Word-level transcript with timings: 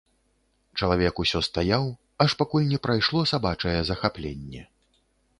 Чалавек 0.85 1.19
усё 1.23 1.41
стаяў, 1.47 1.83
аж 2.25 2.31
пакуль 2.39 2.65
не 2.71 2.79
прайшло 2.87 3.21
сабачае 3.33 3.75
захапленне. 3.91 4.63